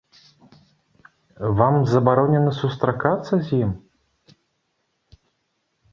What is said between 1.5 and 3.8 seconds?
Вам забаронена сустракацца з ім?